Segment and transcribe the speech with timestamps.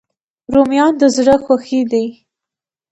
[0.53, 2.05] رومیان د زړه خوښي دي